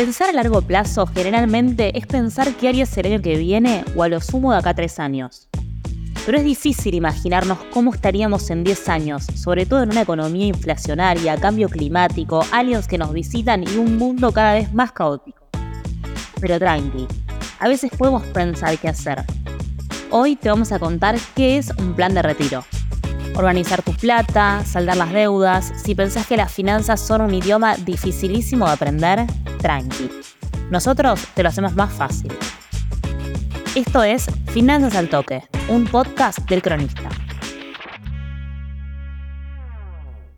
Pensar 0.00 0.30
a 0.30 0.32
largo 0.32 0.62
plazo 0.62 1.06
generalmente 1.06 1.98
es 1.98 2.06
pensar 2.06 2.54
qué 2.54 2.70
harías 2.70 2.96
el 2.96 3.04
año 3.04 3.20
que 3.20 3.36
viene 3.36 3.84
o 3.94 4.02
a 4.02 4.08
lo 4.08 4.18
sumo 4.22 4.50
de 4.50 4.56
acá 4.56 4.70
a 4.70 4.74
tres 4.74 4.98
años. 4.98 5.46
Pero 6.24 6.38
es 6.38 6.44
difícil 6.44 6.94
imaginarnos 6.94 7.58
cómo 7.70 7.92
estaríamos 7.92 8.48
en 8.48 8.64
10 8.64 8.88
años, 8.88 9.26
sobre 9.34 9.66
todo 9.66 9.82
en 9.82 9.90
una 9.90 10.00
economía 10.00 10.46
inflacionaria, 10.46 11.36
cambio 11.36 11.68
climático, 11.68 12.42
aliens 12.50 12.88
que 12.88 12.96
nos 12.96 13.12
visitan 13.12 13.62
y 13.62 13.76
un 13.76 13.98
mundo 13.98 14.32
cada 14.32 14.54
vez 14.54 14.72
más 14.72 14.90
caótico. 14.92 15.46
Pero 16.40 16.58
tranqui, 16.58 17.06
a 17.58 17.68
veces 17.68 17.90
podemos 17.90 18.22
pensar 18.28 18.78
qué 18.78 18.88
hacer. 18.88 19.22
Hoy 20.10 20.34
te 20.34 20.48
vamos 20.48 20.72
a 20.72 20.78
contar 20.78 21.18
qué 21.36 21.58
es 21.58 21.72
un 21.76 21.92
plan 21.92 22.14
de 22.14 22.22
retiro. 22.22 22.64
Organizar 23.36 23.82
tu 23.82 23.92
plata, 23.92 24.64
saldar 24.64 24.96
las 24.96 25.12
deudas, 25.12 25.74
si 25.84 25.94
pensás 25.94 26.26
que 26.26 26.38
las 26.38 26.50
finanzas 26.50 27.02
son 27.02 27.20
un 27.20 27.34
idioma 27.34 27.76
dificilísimo 27.76 28.64
de 28.64 28.72
aprender, 28.72 29.26
tranqui. 29.60 30.10
Nosotros 30.70 31.26
te 31.34 31.42
lo 31.42 31.48
hacemos 31.48 31.74
más 31.74 31.92
fácil. 31.92 32.32
Esto 33.74 34.02
es 34.02 34.26
Finanzas 34.52 34.96
al 34.96 35.08
Toque, 35.08 35.42
un 35.68 35.86
podcast 35.86 36.38
del 36.48 36.62
cronista. 36.62 37.08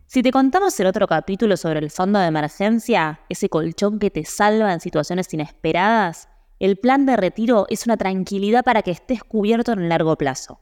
Si 0.05 0.21
te 0.21 0.31
contamos 0.31 0.79
el 0.79 0.85
otro 0.85 1.07
capítulo 1.07 1.57
sobre 1.57 1.79
el 1.79 1.89
fondo 1.89 2.19
de 2.19 2.27
emergencia, 2.27 3.21
ese 3.29 3.49
colchón 3.49 3.97
que 3.97 4.11
te 4.11 4.25
salva 4.25 4.71
en 4.71 4.79
situaciones 4.79 5.33
inesperadas, 5.33 6.29
el 6.59 6.77
plan 6.77 7.07
de 7.07 7.17
retiro 7.17 7.65
es 7.69 7.87
una 7.87 7.97
tranquilidad 7.97 8.63
para 8.63 8.83
que 8.83 8.91
estés 8.91 9.23
cubierto 9.23 9.71
en 9.71 9.79
el 9.79 9.89
largo 9.89 10.15
plazo. 10.15 10.61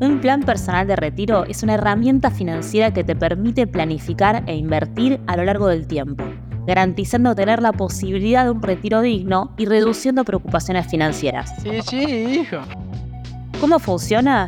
Un 0.00 0.18
plan 0.22 0.42
personal 0.42 0.86
de 0.86 0.96
retiro 0.96 1.44
es 1.44 1.62
una 1.62 1.74
herramienta 1.74 2.30
financiera 2.30 2.94
que 2.94 3.04
te 3.04 3.14
permite 3.14 3.66
planificar 3.66 4.42
e 4.46 4.54
invertir 4.54 5.20
a 5.26 5.36
lo 5.36 5.44
largo 5.44 5.66
del 5.68 5.86
tiempo 5.86 6.24
garantizando 6.70 7.34
tener 7.34 7.60
la 7.60 7.72
posibilidad 7.72 8.44
de 8.44 8.52
un 8.52 8.62
retiro 8.62 9.00
digno 9.00 9.52
y 9.58 9.66
reduciendo 9.66 10.24
preocupaciones 10.24 10.86
financieras. 10.86 11.52
Sí, 11.64 11.82
sí, 11.82 11.98
hijo. 11.98 12.58
¿Cómo 13.60 13.80
funciona? 13.80 14.46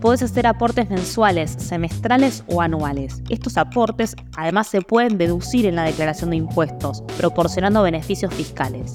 Puedes 0.00 0.22
hacer 0.22 0.46
aportes 0.46 0.88
mensuales, 0.88 1.50
semestrales 1.58 2.42
o 2.46 2.62
anuales. 2.62 3.22
Estos 3.28 3.58
aportes 3.58 4.16
además 4.34 4.68
se 4.68 4.80
pueden 4.80 5.18
deducir 5.18 5.66
en 5.66 5.76
la 5.76 5.82
declaración 5.82 6.30
de 6.30 6.36
impuestos, 6.36 7.02
proporcionando 7.18 7.82
beneficios 7.82 8.32
fiscales. 8.32 8.94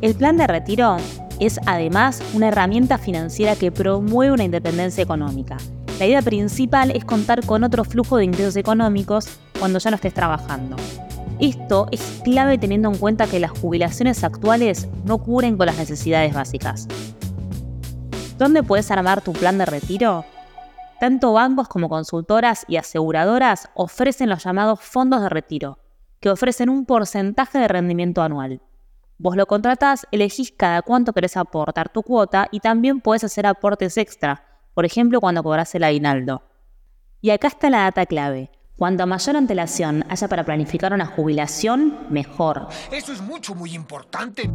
El 0.00 0.14
plan 0.14 0.36
de 0.36 0.46
retiro 0.46 0.96
es 1.40 1.58
además 1.66 2.22
una 2.34 2.48
herramienta 2.48 2.98
financiera 2.98 3.56
que 3.56 3.72
promueve 3.72 4.32
una 4.32 4.44
independencia 4.44 5.02
económica. 5.02 5.56
La 5.98 6.06
idea 6.06 6.22
principal 6.22 6.92
es 6.92 7.04
contar 7.04 7.44
con 7.44 7.64
otro 7.64 7.82
flujo 7.82 8.16
de 8.16 8.26
ingresos 8.26 8.54
económicos 8.54 9.40
cuando 9.58 9.80
ya 9.80 9.90
no 9.90 9.96
estés 9.96 10.14
trabajando. 10.14 10.76
Esto 11.40 11.86
es 11.90 12.20
clave 12.22 12.58
teniendo 12.58 12.90
en 12.90 12.98
cuenta 12.98 13.26
que 13.26 13.40
las 13.40 13.50
jubilaciones 13.50 14.24
actuales 14.24 14.90
no 15.06 15.16
cubren 15.16 15.56
con 15.56 15.64
las 15.64 15.78
necesidades 15.78 16.34
básicas. 16.34 16.86
¿Dónde 18.36 18.62
puedes 18.62 18.90
armar 18.90 19.22
tu 19.22 19.32
plan 19.32 19.56
de 19.56 19.64
retiro? 19.64 20.26
Tanto 21.00 21.32
bancos 21.32 21.66
como 21.66 21.88
consultoras 21.88 22.66
y 22.68 22.76
aseguradoras 22.76 23.70
ofrecen 23.74 24.28
los 24.28 24.44
llamados 24.44 24.80
fondos 24.80 25.22
de 25.22 25.30
retiro, 25.30 25.78
que 26.20 26.28
ofrecen 26.28 26.68
un 26.68 26.84
porcentaje 26.84 27.58
de 27.58 27.68
rendimiento 27.68 28.20
anual. 28.20 28.60
Vos 29.16 29.34
lo 29.34 29.46
contratás, 29.46 30.06
elegís 30.10 30.52
cada 30.52 30.82
cuánto 30.82 31.14
querés 31.14 31.38
aportar 31.38 31.90
tu 31.90 32.02
cuota 32.02 32.48
y 32.50 32.60
también 32.60 33.00
puedes 33.00 33.24
hacer 33.24 33.46
aportes 33.46 33.96
extra, 33.96 34.44
por 34.74 34.84
ejemplo 34.84 35.22
cuando 35.22 35.42
cobras 35.42 35.74
el 35.74 35.84
aguinaldo. 35.84 36.42
Y 37.22 37.30
acá 37.30 37.48
está 37.48 37.70
la 37.70 37.80
data 37.84 38.04
clave. 38.04 38.50
Cuanto 38.80 39.06
mayor 39.06 39.36
antelación 39.36 40.06
haya 40.08 40.26
para 40.26 40.42
planificar 40.42 40.94
una 40.94 41.04
jubilación, 41.04 41.98
mejor. 42.08 42.66
Eso 42.90 43.12
es 43.12 43.20
mucho, 43.20 43.54
muy 43.54 43.74
importante. 43.74 44.50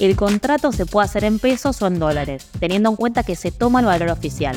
El 0.00 0.16
contrato 0.16 0.72
se 0.72 0.86
puede 0.86 1.04
hacer 1.04 1.24
en 1.24 1.38
pesos 1.38 1.82
o 1.82 1.88
en 1.88 1.98
dólares, 1.98 2.48
teniendo 2.58 2.88
en 2.88 2.96
cuenta 2.96 3.24
que 3.24 3.36
se 3.36 3.50
toma 3.52 3.80
el 3.80 3.84
valor 3.84 4.08
oficial. 4.08 4.56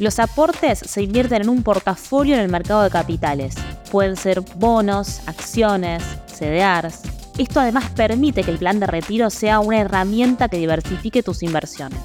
Los 0.00 0.18
aportes 0.18 0.80
se 0.80 1.04
invierten 1.04 1.42
en 1.42 1.48
un 1.48 1.62
portafolio 1.62 2.34
en 2.34 2.40
el 2.40 2.48
mercado 2.48 2.82
de 2.82 2.90
capitales. 2.90 3.54
Pueden 3.92 4.16
ser 4.16 4.40
bonos, 4.56 5.20
acciones, 5.26 6.02
CDRs. 6.26 7.02
Esto 7.38 7.60
además 7.60 7.90
permite 7.90 8.42
que 8.42 8.50
el 8.50 8.58
plan 8.58 8.80
de 8.80 8.88
retiro 8.88 9.30
sea 9.30 9.60
una 9.60 9.78
herramienta 9.78 10.48
que 10.48 10.56
diversifique 10.56 11.22
tus 11.22 11.44
inversiones. 11.44 12.00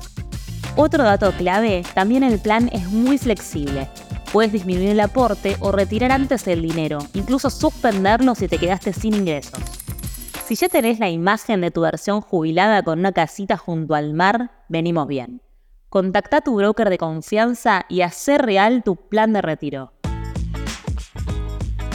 Otro 0.75 1.03
dato 1.03 1.31
clave, 1.31 1.83
también 1.95 2.21
el 2.21 2.37
plan 2.37 2.69
es 2.71 2.87
muy 2.91 3.17
flexible. 3.17 3.89
Puedes 4.31 4.53
disminuir 4.53 4.91
el 4.91 4.99
aporte 5.01 5.57
o 5.59 5.73
retirar 5.73 6.13
antes 6.13 6.47
el 6.47 6.61
dinero, 6.61 6.99
incluso 7.13 7.49
suspenderlo 7.49 8.33
si 8.33 8.47
te 8.47 8.57
quedaste 8.57 8.93
sin 8.93 9.13
ingresos. 9.13 9.59
Si 10.45 10.55
ya 10.55 10.69
tenés 10.69 10.99
la 10.99 11.09
imagen 11.09 11.59
de 11.59 11.69
tu 11.69 11.81
versión 11.81 12.21
jubilada 12.21 12.81
con 12.81 12.99
una 12.99 13.11
casita 13.11 13.57
junto 13.57 13.93
al 13.93 14.13
mar, 14.13 14.51
venimos 14.69 15.07
bien. 15.07 15.41
Contacta 15.89 16.37
a 16.37 16.41
tu 16.41 16.55
broker 16.55 16.89
de 16.89 16.97
confianza 16.97 17.85
y 17.89 18.01
hacer 18.01 18.41
real 18.41 18.83
tu 18.83 18.95
plan 18.95 19.33
de 19.33 19.41
retiro. 19.41 19.91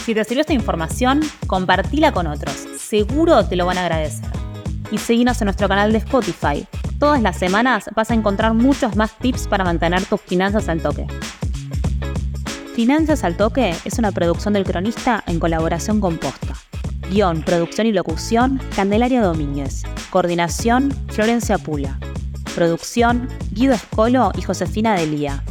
Si 0.04 0.14
te 0.14 0.22
sirvió 0.24 0.42
esta 0.42 0.52
información, 0.52 1.20
compartila 1.46 2.12
con 2.12 2.26
otros. 2.26 2.54
Seguro 2.78 3.46
te 3.46 3.56
lo 3.56 3.64
van 3.64 3.78
a 3.78 3.86
agradecer. 3.86 4.28
Y 4.90 4.98
seguinos 4.98 5.40
en 5.40 5.46
nuestro 5.46 5.68
canal 5.68 5.90
de 5.90 5.98
Spotify. 5.98 6.66
Todas 6.98 7.22
las 7.22 7.38
semanas 7.38 7.90
vas 7.94 8.10
a 8.10 8.14
encontrar 8.14 8.52
muchos 8.52 8.94
más 8.94 9.16
tips 9.18 9.48
para 9.48 9.64
mantener 9.64 10.04
tus 10.04 10.20
finanzas 10.20 10.68
al 10.68 10.82
toque. 10.82 11.06
Finanzas 12.76 13.24
al 13.24 13.38
Toque 13.38 13.74
es 13.86 13.98
una 13.98 14.12
producción 14.12 14.52
del 14.52 14.64
cronista 14.64 15.24
en 15.26 15.40
colaboración 15.40 15.98
con 15.98 16.18
Posta. 16.18 16.52
Guión, 17.10 17.40
producción 17.40 17.86
y 17.86 17.92
locución, 17.92 18.60
Candelaria 18.76 19.22
Domínguez. 19.22 19.84
Coordinación, 20.10 20.92
Florencia 21.08 21.56
Pula. 21.56 21.98
Producción, 22.54 23.28
Guido 23.50 23.72
Escolo 23.72 24.30
y 24.36 24.42
Josefina 24.42 24.94
Delía. 24.94 25.42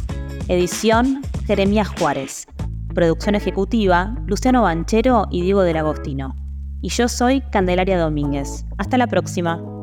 Edición, 0.46 1.22
Jeremías 1.48 1.88
Juárez. 1.98 2.46
Producción 2.94 3.34
ejecutiva, 3.34 4.14
Luciano 4.28 4.62
Banchero 4.62 5.26
y 5.32 5.42
Diego 5.42 5.62
del 5.62 5.78
Agostino. 5.78 6.36
Y 6.80 6.90
yo 6.90 7.08
soy 7.08 7.40
Candelaria 7.50 7.98
Domínguez. 7.98 8.64
Hasta 8.78 8.98
la 8.98 9.08
próxima. 9.08 9.75